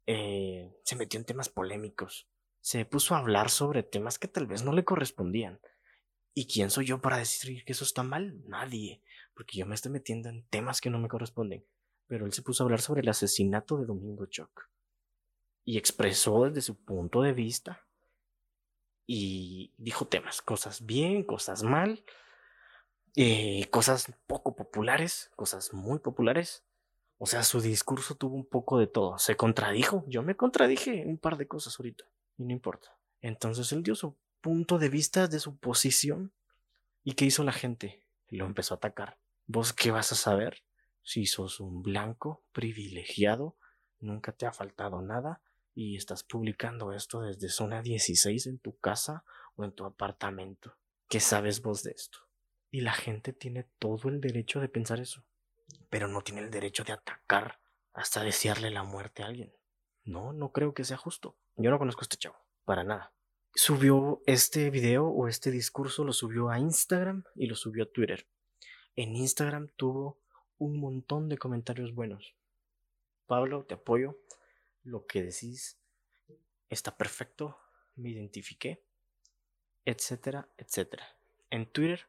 eh, 0.06 0.74
se 0.84 0.96
metió 0.96 1.20
en 1.20 1.26
temas 1.26 1.50
polémicos. 1.50 2.28
Se 2.62 2.86
puso 2.86 3.16
a 3.16 3.20
hablar 3.20 3.50
sobre 3.50 3.84
temas 3.84 4.20
que 4.20 4.28
tal 4.28 4.48
vez 4.48 4.64
no 4.64 4.74
le 4.74 4.84
correspondían. 4.84 5.60
¿Y 6.34 6.48
quién 6.48 6.70
soy 6.70 6.86
yo 6.86 7.02
para 7.02 7.18
decir 7.18 7.64
que 7.66 7.72
eso 7.72 7.84
está 7.84 8.04
mal? 8.04 8.42
Nadie, 8.46 9.02
porque 9.34 9.58
yo 9.58 9.66
me 9.66 9.76
estoy 9.76 9.92
metiendo 9.92 10.30
en 10.30 10.46
temas 10.48 10.82
que 10.82 10.90
no 10.90 11.00
me 11.00 11.08
corresponden. 11.08 11.66
Pero 12.08 12.26
él 12.26 12.34
se 12.34 12.42
puso 12.42 12.64
a 12.64 12.66
hablar 12.66 12.82
sobre 12.82 13.02
el 13.02 13.10
asesinato 13.10 13.78
de 13.78 13.86
Domingo 13.86 14.26
Choc. 14.28 14.70
Y 15.66 15.78
expresó 15.78 16.46
desde 16.46 16.62
su 16.62 16.84
punto 16.84 17.22
de 17.22 17.34
vista. 17.34 17.87
Y 19.10 19.74
dijo 19.78 20.06
temas, 20.06 20.42
cosas 20.42 20.86
bien, 20.86 21.24
cosas 21.24 21.64
mal, 21.64 22.04
eh, 23.16 23.68
cosas 23.72 24.14
poco 24.28 24.56
populares, 24.56 25.32
cosas 25.38 25.74
muy 25.74 26.00
populares. 26.00 26.66
O 27.18 27.26
sea, 27.26 27.44
su 27.44 27.62
discurso 27.62 28.16
tuvo 28.16 28.36
un 28.36 28.46
poco 28.46 28.78
de 28.78 28.86
todo. 28.86 29.18
Se 29.18 29.38
contradijo. 29.38 30.04
Yo 30.08 30.22
me 30.24 30.36
contradije 30.36 31.06
un 31.08 31.18
par 31.18 31.38
de 31.38 31.48
cosas 31.48 31.80
ahorita. 31.80 32.04
Y 32.38 32.44
no 32.44 32.52
importa. 32.52 32.96
Entonces 33.22 33.72
él 33.72 33.82
dio 33.82 33.96
su 33.96 34.16
punto 34.42 34.78
de 34.78 34.90
vista 34.90 35.28
de 35.28 35.40
su 35.40 35.58
posición. 35.58 36.34
¿Y 37.04 37.14
qué 37.14 37.26
hizo 37.26 37.44
la 37.44 37.54
gente? 37.54 38.04
Lo 38.28 38.46
empezó 38.46 38.74
a 38.74 38.78
atacar. 38.78 39.18
¿Vos 39.48 39.72
qué 39.72 39.90
vas 39.90 40.12
a 40.12 40.16
saber? 40.16 40.64
Si 41.02 41.26
sos 41.26 41.62
un 41.62 41.82
blanco 41.82 42.44
privilegiado, 42.52 43.56
nunca 44.00 44.34
te 44.34 44.46
ha 44.46 44.52
faltado 44.52 45.02
nada 45.02 45.42
y 45.78 45.96
estás 45.96 46.24
publicando 46.24 46.92
esto 46.92 47.22
desde 47.22 47.50
zona 47.50 47.84
16 47.84 48.48
en 48.48 48.58
tu 48.58 48.80
casa 48.80 49.24
o 49.56 49.64
en 49.64 49.74
tu 49.74 49.86
apartamento. 49.86 50.76
¿Qué 51.08 51.20
sabes 51.20 51.62
vos 51.62 51.84
de 51.84 51.92
esto? 51.92 52.18
Y 52.72 52.82
la 52.82 52.94
gente 52.94 53.32
tiene 53.32 53.70
todo 53.78 54.10
el 54.10 54.20
derecho 54.20 54.60
de 54.60 54.70
pensar 54.70 55.00
eso, 55.00 55.24
pero 55.92 56.08
no 56.08 56.24
tiene 56.24 56.42
el 56.42 56.50
derecho 56.50 56.84
de 56.84 56.94
atacar 56.94 57.60
hasta 57.94 58.24
desearle 58.24 58.72
la 58.72 58.82
muerte 58.82 59.22
a 59.22 59.28
alguien. 59.28 59.54
No, 60.04 60.34
no 60.34 60.52
creo 60.52 60.74
que 60.74 60.84
sea 60.84 60.98
justo. 60.98 61.38
Yo 61.58 61.70
no 61.70 61.78
conozco 61.78 62.02
a 62.02 62.06
este 62.06 62.18
chavo, 62.18 62.38
para 62.66 62.84
nada. 62.84 63.14
Subió 63.54 64.24
este 64.26 64.72
video 64.72 65.06
o 65.06 65.28
este 65.28 65.52
discurso, 65.52 66.04
lo 66.04 66.12
subió 66.12 66.50
a 66.50 66.58
Instagram 66.58 67.24
y 67.36 67.46
lo 67.46 67.56
subió 67.56 67.84
a 67.84 67.92
Twitter. 67.92 68.28
En 68.96 69.16
Instagram 69.16 69.70
tuvo 69.76 70.20
un 70.58 70.80
montón 70.80 71.30
de 71.30 71.38
comentarios 71.38 71.94
buenos. 71.94 72.34
Pablo, 73.28 73.64
te 73.66 73.76
apoyo. 73.76 74.18
Lo 74.88 75.06
que 75.06 75.22
decís 75.22 75.78
está 76.70 76.96
perfecto. 76.96 77.58
Me 77.96 78.10
identifiqué. 78.10 78.86
Etcétera, 79.84 80.50
etcétera. 80.58 81.06
En 81.50 81.70
Twitter 81.72 82.08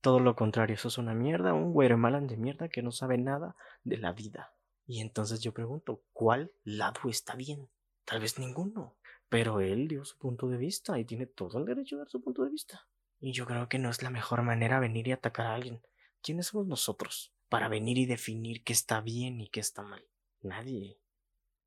todo 0.00 0.18
lo 0.18 0.34
contrario, 0.34 0.76
eso 0.76 0.88
es 0.88 0.96
una 0.96 1.12
mierda, 1.12 1.52
un 1.52 1.78
Gueremalan 1.78 2.26
de 2.26 2.38
mierda 2.38 2.70
que 2.70 2.80
no 2.80 2.90
sabe 2.90 3.18
nada 3.18 3.54
de 3.84 3.98
la 3.98 4.12
vida. 4.12 4.54
Y 4.86 5.02
entonces 5.02 5.42
yo 5.42 5.52
pregunto, 5.52 6.02
¿cuál 6.14 6.52
lado 6.64 7.10
está 7.10 7.34
bien? 7.34 7.68
Tal 8.06 8.20
vez 8.20 8.38
ninguno. 8.38 8.96
Pero 9.28 9.60
él 9.60 9.88
dio 9.88 10.06
su 10.06 10.16
punto 10.16 10.48
de 10.48 10.56
vista 10.56 10.98
y 10.98 11.04
tiene 11.04 11.26
todo 11.26 11.58
el 11.58 11.66
derecho 11.66 11.96
a 11.96 11.98
dar 11.98 12.08
su 12.08 12.22
punto 12.22 12.44
de 12.44 12.50
vista. 12.50 12.88
Y 13.20 13.32
yo 13.32 13.44
creo 13.44 13.68
que 13.68 13.78
no 13.78 13.90
es 13.90 14.02
la 14.02 14.08
mejor 14.08 14.42
manera 14.42 14.80
venir 14.80 15.06
y 15.06 15.12
atacar 15.12 15.46
a 15.46 15.54
alguien. 15.54 15.82
¿Quiénes 16.22 16.46
somos 16.46 16.66
nosotros 16.66 17.34
para 17.50 17.68
venir 17.68 17.98
y 17.98 18.06
definir 18.06 18.64
qué 18.64 18.72
está 18.72 19.02
bien 19.02 19.40
y 19.42 19.50
qué 19.50 19.60
está 19.60 19.82
mal? 19.82 20.02
Nadie. 20.40 20.98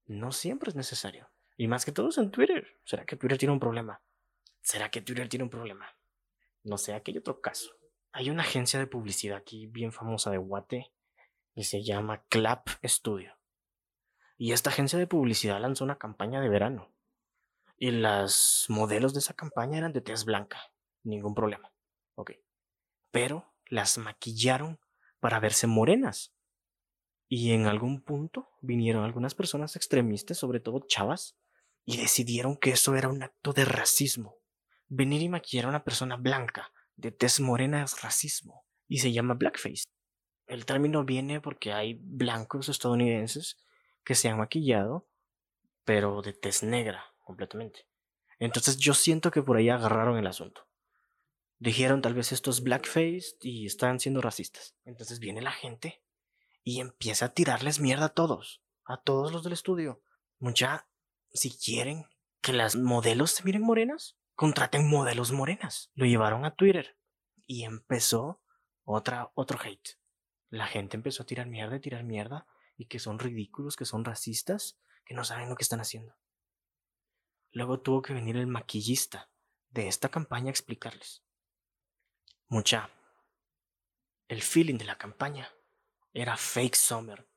No 0.06 0.32
siempre 0.32 0.70
es 0.70 0.76
necesario. 0.76 1.30
Y 1.58 1.68
más 1.68 1.86
que 1.86 1.92
todo 1.92 2.10
es 2.10 2.18
en 2.18 2.32
Twitter. 2.32 2.80
¿Será 2.84 3.06
que 3.06 3.16
Twitter 3.16 3.38
tiene 3.38 3.54
un 3.54 3.60
problema? 3.60 4.02
¿Será 4.62 4.90
que 4.90 5.02
Twitter 5.02 5.30
tiene 5.30 5.44
un 5.44 5.50
problema? 5.50 5.88
No 6.64 6.78
sé, 6.78 6.94
aquí 6.94 7.12
hay 7.12 7.18
otro 7.18 7.42
caso. 7.42 7.72
Hay 8.12 8.30
una 8.30 8.44
agencia 8.44 8.80
de 8.80 8.88
publicidad 8.88 9.38
aquí 9.38 9.68
bien 9.68 9.92
famosa 9.92 10.32
de 10.32 10.38
Guate 10.38 10.94
y 11.56 11.66
se 11.66 11.84
llama 11.84 12.24
Clap 12.30 12.70
Studio. 12.84 13.38
Y 14.38 14.52
esta 14.52 14.70
agencia 14.70 14.98
de 14.98 15.08
publicidad 15.08 15.60
lanzó 15.60 15.84
una 15.84 15.98
campaña 15.98 16.42
de 16.42 16.50
verano. 16.50 16.94
Y 17.78 17.92
las 17.92 18.66
modelos 18.70 19.14
de 19.14 19.20
esa 19.20 19.34
campaña 19.34 19.78
eran 19.78 19.94
de 19.94 20.02
tez 20.02 20.26
blanca. 20.26 20.62
Ningún 21.04 21.36
problema. 21.36 21.72
Ok. 22.16 22.32
Pero 23.12 23.54
las 23.68 23.98
maquillaron 23.98 24.80
para 25.20 25.40
verse 25.40 25.68
morenas. 25.68 26.34
Y 27.36 27.54
en 27.54 27.66
algún 27.66 28.00
punto 28.04 28.52
vinieron 28.62 29.04
algunas 29.04 29.34
personas 29.34 29.76
extremistas, 29.76 30.38
sobre 30.38 30.60
todo 30.60 30.86
chavas, 30.86 31.36
y 31.84 31.98
decidieron 31.98 32.58
que 32.58 32.70
eso 32.70 32.96
era 32.96 33.10
un 33.10 33.24
acto 33.24 33.54
de 33.54 33.66
racismo. 33.66 34.38
Venir 34.88 35.24
y 35.24 35.30
maquillar 35.30 35.66
a 35.66 35.70
una 35.70 35.84
persona 35.84 36.16
blanca 36.16 36.72
de 36.96 37.12
tez 37.12 37.40
morena 37.40 37.82
es 37.82 38.04
racismo 38.04 38.68
y 38.88 39.00
se 39.00 39.12
llama 39.12 39.34
blackface. 39.34 39.86
El 40.46 40.68
término 40.68 41.06
viene 41.06 41.42
porque 41.42 41.74
hay 41.74 41.98
blancos 42.04 42.70
estadounidenses 42.70 43.58
que 44.04 44.14
se 44.14 44.30
han 44.30 44.38
maquillado, 44.38 45.10
pero 45.86 46.22
de 46.22 46.34
tez 46.34 46.62
negra 46.62 47.04
completamente. 47.18 47.88
Entonces 48.38 48.78
yo 48.78 48.94
siento 48.94 49.32
que 49.32 49.42
por 49.42 49.58
ahí 49.58 49.70
agarraron 49.70 50.20
el 50.20 50.28
asunto. 50.28 50.68
Dijeron 51.58 52.04
tal 52.04 52.14
vez 52.14 52.32
esto 52.32 52.52
es 52.52 52.62
blackface 52.62 53.38
y 53.42 53.66
están 53.66 54.00
siendo 54.00 54.22
racistas. 54.22 54.76
Entonces 54.86 55.18
viene 55.18 55.42
la 55.42 55.52
gente 55.52 56.04
y 56.64 56.80
empieza 56.80 57.26
a 57.26 57.34
tirarles 57.34 57.80
mierda 57.80 58.06
a 58.06 58.14
todos, 58.14 58.64
a 58.86 59.02
todos 59.02 59.32
los 59.32 59.44
del 59.44 59.54
estudio. 59.54 60.02
Mucha, 60.40 60.88
si 61.34 61.52
quieren 61.52 62.06
que 62.42 62.54
las 62.54 62.76
modelos 62.76 63.32
se 63.32 63.44
miren 63.44 63.62
morenas, 63.62 64.18
contraten 64.36 64.90
modelos 64.90 65.32
morenas. 65.32 65.92
Lo 65.94 66.06
llevaron 66.06 66.46
a 66.46 66.56
Twitter 66.56 66.98
y 67.46 67.64
empezó 67.64 68.42
otra, 68.84 69.32
otro 69.36 69.60
hate. 69.64 70.00
La 70.50 70.68
gente 70.68 70.98
empezó 70.98 71.24
a 71.24 71.26
tirar 71.26 71.48
mierda 71.48 71.76
y 71.76 71.82
tirar 71.82 72.04
mierda 72.04 72.48
y 72.76 72.86
que 72.86 73.00
son 73.00 73.20
ridículos, 73.20 73.76
que 73.76 73.86
son 73.86 74.06
racistas, 74.06 74.80
que 75.06 75.14
no 75.14 75.24
saben 75.24 75.50
lo 75.50 75.56
que 75.56 75.64
están 75.64 75.82
haciendo. 75.82 76.16
Luego 77.52 77.82
tuvo 77.82 78.02
que 78.02 78.14
venir 78.14 78.38
el 78.38 78.48
maquillista 78.48 79.30
de 79.70 79.88
esta 79.88 80.10
campaña 80.10 80.48
a 80.48 80.52
explicarles. 80.52 81.24
Mucha. 82.48 82.90
El 84.28 84.42
feeling 84.42 84.78
de 84.78 84.86
la 84.86 84.98
campaña 84.98 85.52
era 86.14 86.38
fake 86.38 86.76
summer. 86.76 87.28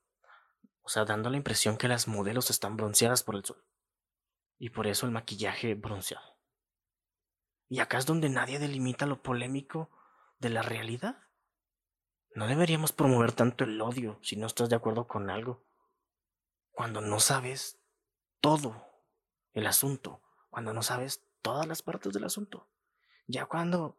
O 0.83 0.89
sea, 0.89 1.05
dando 1.05 1.31
la 1.31 1.37
impresión 1.37 1.77
que 1.77 1.89
las 1.89 2.07
modelos 2.07 2.51
están 2.51 2.77
bronceadas 2.77 3.23
por 3.23 3.35
el 3.35 3.45
sol. 3.45 3.65
Y 4.59 4.71
por 4.71 4.87
eso 4.87 5.07
el 5.07 5.13
maquillaje 5.13 5.75
bronceado. 5.75 6.37
Y 7.69 7.81
acá 7.81 7.99
es 7.99 8.07
donde 8.07 8.29
nadie 8.29 8.59
delimita 8.59 9.07
lo 9.07 9.23
polémico 9.23 9.91
de 10.39 10.51
la 10.51 10.63
realidad. 10.63 11.19
No 12.35 12.47
deberíamos 12.47 12.93
promover 12.93 13.33
tanto 13.33 13.65
el 13.65 13.81
odio 13.81 14.19
si 14.23 14.37
no 14.37 14.47
estás 14.47 14.69
de 14.69 14.77
acuerdo 14.77 15.09
con 15.09 15.31
algo. 15.31 15.65
Cuando 16.71 17.01
no 17.01 17.19
sabes 17.19 17.81
todo 18.41 18.87
el 19.55 19.67
asunto, 19.67 20.21
cuando 20.51 20.73
no 20.73 20.83
sabes 20.83 21.25
todas 21.43 21.67
las 21.67 21.83
partes 21.83 22.13
del 22.13 22.25
asunto. 22.25 22.69
Ya 23.27 23.47
cuando 23.47 23.97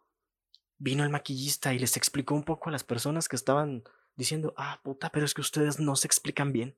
vino 0.77 1.03
el 1.03 1.10
maquillista 1.10 1.74
y 1.74 1.79
les 1.79 1.98
explicó 1.98 2.36
un 2.36 2.43
poco 2.43 2.69
a 2.69 2.72
las 2.72 2.84
personas 2.84 3.27
que 3.27 3.36
estaban 3.36 3.84
diciendo, 4.17 4.53
ah, 4.57 4.81
puta, 4.83 5.09
pero 5.12 5.25
es 5.25 5.33
que 5.33 5.41
ustedes 5.41 5.79
no 5.79 5.95
se 5.95 6.07
explican 6.07 6.51
bien. 6.51 6.77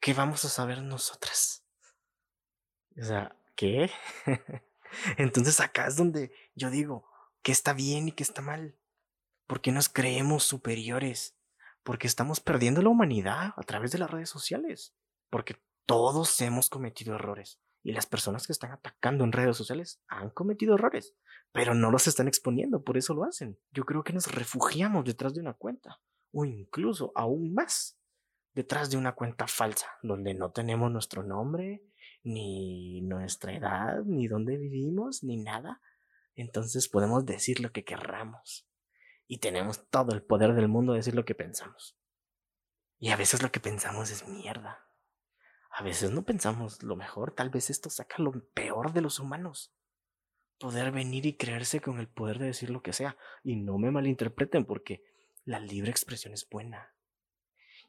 ¿Qué 0.00 0.14
vamos 0.14 0.44
a 0.44 0.48
saber 0.48 0.82
nosotras? 0.82 1.64
O 2.96 3.04
sea, 3.04 3.36
¿qué? 3.56 3.90
Entonces 5.16 5.58
acá 5.60 5.86
es 5.86 5.96
donde 5.96 6.32
yo 6.54 6.70
digo, 6.70 7.08
que 7.42 7.52
está 7.52 7.72
bien 7.72 8.08
y 8.08 8.12
que 8.12 8.22
está 8.22 8.42
mal. 8.42 8.78
Porque 9.46 9.72
nos 9.72 9.88
creemos 9.88 10.44
superiores. 10.44 11.36
Porque 11.82 12.06
estamos 12.06 12.40
perdiendo 12.40 12.80
la 12.82 12.90
humanidad 12.90 13.52
a 13.56 13.62
través 13.62 13.90
de 13.90 13.98
las 13.98 14.10
redes 14.10 14.30
sociales. 14.30 14.94
Porque 15.30 15.56
todos 15.86 16.40
hemos 16.40 16.70
cometido 16.70 17.14
errores. 17.14 17.60
Y 17.82 17.92
las 17.92 18.06
personas 18.06 18.46
que 18.46 18.52
están 18.52 18.72
atacando 18.72 19.24
en 19.24 19.32
redes 19.32 19.56
sociales 19.56 20.00
han 20.08 20.30
cometido 20.30 20.74
errores. 20.74 21.14
Pero 21.52 21.74
no 21.74 21.90
los 21.90 22.06
están 22.06 22.28
exponiendo, 22.28 22.82
por 22.82 22.96
eso 22.96 23.12
lo 23.12 23.24
hacen. 23.24 23.58
Yo 23.72 23.84
creo 23.84 24.02
que 24.02 24.14
nos 24.14 24.32
refugiamos 24.32 25.04
detrás 25.04 25.34
de 25.34 25.40
una 25.40 25.52
cuenta. 25.52 26.00
O 26.36 26.44
incluso 26.44 27.12
aún 27.14 27.54
más 27.54 27.96
detrás 28.54 28.90
de 28.90 28.96
una 28.96 29.12
cuenta 29.12 29.46
falsa, 29.46 29.86
donde 30.02 30.34
no 30.34 30.50
tenemos 30.50 30.90
nuestro 30.90 31.22
nombre, 31.22 31.84
ni 32.24 33.02
nuestra 33.02 33.54
edad, 33.54 34.02
ni 34.04 34.26
dónde 34.26 34.56
vivimos, 34.56 35.22
ni 35.22 35.36
nada, 35.36 35.80
entonces 36.34 36.88
podemos 36.88 37.24
decir 37.24 37.60
lo 37.60 37.70
que 37.70 37.84
querramos. 37.84 38.66
Y 39.28 39.38
tenemos 39.38 39.88
todo 39.90 40.12
el 40.12 40.22
poder 40.22 40.54
del 40.54 40.66
mundo 40.66 40.92
de 40.92 40.98
decir 40.98 41.14
lo 41.14 41.24
que 41.24 41.36
pensamos. 41.36 41.96
Y 42.98 43.10
a 43.10 43.16
veces 43.16 43.40
lo 43.40 43.52
que 43.52 43.60
pensamos 43.60 44.10
es 44.10 44.26
mierda. 44.26 44.88
A 45.70 45.84
veces 45.84 46.10
no 46.10 46.24
pensamos 46.24 46.82
lo 46.82 46.96
mejor, 46.96 47.32
tal 47.32 47.50
vez 47.50 47.70
esto 47.70 47.90
saca 47.90 48.16
lo 48.18 48.32
peor 48.54 48.92
de 48.92 49.02
los 49.02 49.20
humanos. 49.20 49.72
Poder 50.58 50.90
venir 50.90 51.26
y 51.26 51.36
creerse 51.36 51.80
con 51.80 52.00
el 52.00 52.08
poder 52.08 52.40
de 52.40 52.46
decir 52.46 52.70
lo 52.70 52.82
que 52.82 52.92
sea. 52.92 53.16
Y 53.44 53.54
no 53.54 53.78
me 53.78 53.92
malinterpreten 53.92 54.64
porque 54.64 55.13
la 55.44 55.60
libre 55.60 55.90
expresión 55.90 56.32
es 56.32 56.48
buena. 56.48 56.94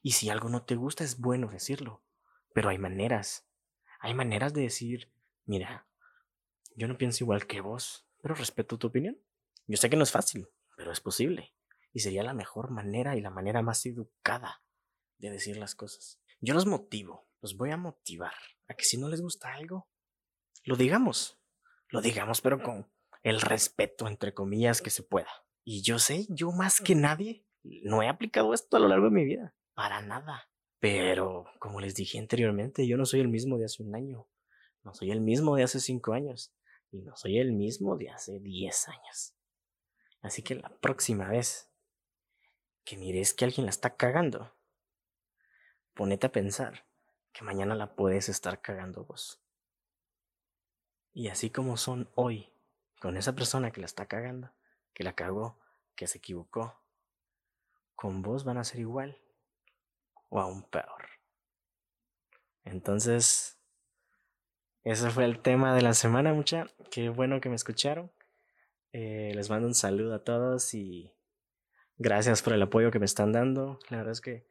Y 0.02 0.12
si 0.12 0.30
algo 0.30 0.50
no 0.50 0.64
te 0.64 0.76
gusta 0.76 1.04
es 1.04 1.20
bueno 1.20 1.48
decirlo. 1.48 2.04
Pero 2.54 2.70
hay 2.70 2.78
maneras. 2.78 3.48
Hay 4.00 4.14
maneras 4.14 4.54
de 4.54 4.62
decir, 4.62 5.12
mira, 5.46 5.88
yo 6.76 6.88
no 6.88 6.98
pienso 6.98 7.24
igual 7.24 7.48
que 7.48 7.62
vos, 7.62 8.08
pero 8.22 8.36
respeto 8.36 8.78
tu 8.78 8.88
opinión. 8.88 9.18
Yo 9.68 9.78
sé 9.78 9.90
que 9.90 9.96
no 9.96 10.04
es 10.04 10.12
fácil, 10.12 10.48
pero 10.76 10.92
es 10.92 11.00
posible. 11.00 11.54
Y 11.94 12.02
sería 12.02 12.24
la 12.24 12.34
mejor 12.34 12.72
manera 12.72 13.16
y 13.16 13.22
la 13.22 13.30
manera 13.30 13.62
más 13.62 13.86
educada 13.86 14.62
de 15.18 15.32
decir 15.32 15.58
las 15.58 15.76
cosas. 15.76 16.20
Yo 16.42 16.54
los 16.54 16.66
motivo, 16.66 17.28
los 17.42 17.56
voy 17.56 17.72
a 17.72 17.78
motivar 17.78 18.36
a 18.68 18.74
que 18.74 18.84
si 18.84 18.98
no 18.98 19.08
les 19.08 19.22
gusta 19.22 19.54
algo, 19.54 19.88
lo 20.64 20.76
digamos. 20.76 21.40
Lo 21.90 22.02
digamos, 22.02 22.42
pero 22.42 22.62
con 22.62 22.92
el 23.24 23.40
respeto, 23.40 24.08
entre 24.08 24.34
comillas, 24.34 24.82
que 24.82 24.90
se 24.90 25.04
pueda. 25.04 25.45
Y 25.66 25.82
yo 25.82 25.98
sé, 25.98 26.28
yo 26.30 26.52
más 26.52 26.80
que 26.80 26.94
nadie, 26.94 27.44
no 27.64 28.04
he 28.04 28.08
aplicado 28.08 28.54
esto 28.54 28.78
a 28.78 28.80
lo 28.80 28.88
largo 28.88 29.06
de 29.06 29.16
mi 29.16 29.26
vida. 29.26 29.56
Para 29.74 30.02
nada. 30.02 30.48
Pero, 30.80 31.46
como 31.60 31.82
les 31.82 31.96
dije 31.96 32.20
anteriormente, 32.20 32.88
yo 32.88 32.98
no 32.98 33.06
soy 33.06 33.22
el 33.22 33.28
mismo 33.28 33.58
de 33.58 33.66
hace 33.66 33.82
un 33.82 33.96
año. 33.96 34.28
No 34.84 34.94
soy 34.94 35.10
el 35.10 35.22
mismo 35.22 35.56
de 35.56 35.64
hace 35.64 35.80
cinco 35.80 36.14
años. 36.14 36.54
Y 36.92 37.02
no 37.02 37.16
soy 37.16 37.40
el 37.40 37.52
mismo 37.52 37.98
de 37.98 38.12
hace 38.12 38.40
diez 38.40 38.88
años. 38.88 39.36
Así 40.22 40.44
que 40.44 40.54
la 40.56 40.70
próxima 40.80 41.28
vez 41.30 41.72
que 42.84 42.98
mires 42.98 43.34
que 43.34 43.46
alguien 43.46 43.66
la 43.66 43.72
está 43.72 43.96
cagando, 43.96 44.56
ponete 45.96 46.28
a 46.28 46.32
pensar 46.32 46.86
que 47.34 47.44
mañana 47.44 47.74
la 47.74 47.96
puedes 47.96 48.30
estar 48.30 48.62
cagando 48.62 49.04
vos. 49.06 49.42
Y 51.12 51.30
así 51.30 51.50
como 51.50 51.76
son 51.76 52.12
hoy 52.14 52.54
con 53.02 53.18
esa 53.18 53.34
persona 53.34 53.72
que 53.72 53.82
la 53.82 53.88
está 53.88 54.06
cagando, 54.06 54.52
que 54.96 55.04
la 55.04 55.14
cagó, 55.14 55.60
que 55.96 56.08
se 56.08 56.18
equivocó, 56.18 56.82
con 57.96 58.24
vos 58.24 58.44
van 58.44 58.58
a 58.58 58.64
ser 58.64 58.80
igual 58.80 59.18
o 60.30 60.40
aún 60.40 60.64
peor. 60.64 61.10
Entonces, 62.64 63.60
ese 64.84 65.12
fue 65.12 65.26
el 65.26 65.40
tema 65.40 65.76
de 65.76 65.84
la 65.84 65.94
semana, 65.94 66.34
mucha. 66.34 66.68
Qué 66.90 67.10
bueno 67.10 67.40
que 67.40 67.50
me 67.50 67.56
escucharon. 67.56 68.12
Eh, 68.92 69.32
les 69.36 69.50
mando 69.50 69.68
un 69.68 69.76
saludo 69.76 70.16
a 70.16 70.24
todos 70.24 70.74
y 70.74 71.12
gracias 71.98 72.42
por 72.42 72.54
el 72.54 72.62
apoyo 72.62 72.92
que 72.92 73.00
me 73.00 73.06
están 73.06 73.32
dando. 73.32 73.80
La 73.90 73.98
verdad 73.98 74.14
es 74.14 74.22
que 74.22 74.48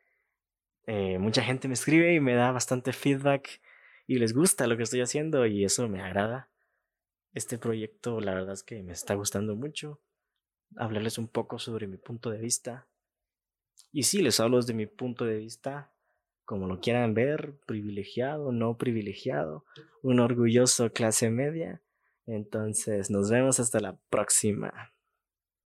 eh, 0.86 1.18
mucha 1.18 1.42
gente 1.42 1.66
me 1.66 1.74
escribe 1.74 2.14
y 2.14 2.20
me 2.20 2.34
da 2.34 2.52
bastante 2.52 2.92
feedback 2.92 3.60
y 4.06 4.18
les 4.18 4.34
gusta 4.34 4.66
lo 4.66 4.76
que 4.76 4.82
estoy 4.82 5.00
haciendo 5.00 5.46
y 5.46 5.64
eso 5.64 5.88
me 5.88 6.02
agrada. 6.02 6.50
Este 7.32 7.58
proyecto 7.58 8.20
la 8.20 8.34
verdad 8.34 8.52
es 8.52 8.62
que 8.62 8.82
me 8.82 8.92
está 8.92 9.14
gustando 9.14 9.56
mucho. 9.56 10.00
Hablarles 10.76 11.19
un 11.19 11.28
poco 11.28 11.59
sobre 11.59 11.87
mi 11.87 11.97
punto 11.97 12.31
de 12.31 12.38
vista. 12.38 12.87
Y 13.93 14.04
sí, 14.04 14.23
les 14.23 14.40
hablo 14.40 14.57
desde 14.57 14.75
mi 14.75 14.87
punto 14.87 15.25
de 15.25 15.37
vista, 15.37 15.93
como 16.45 16.66
lo 16.66 16.81
quieran 16.81 17.14
ver, 17.14 17.54
privilegiado, 17.66 18.52
no 18.52 18.76
privilegiado, 18.76 19.64
un 20.02 20.21
orgulloso 20.21 20.93
clase 20.93 21.31
media. 21.31 21.81
Entonces, 22.26 23.11
nos 23.11 23.31
vemos 23.31 23.61
hasta 23.61 23.81
la 23.81 23.97
próxima. 24.11 24.93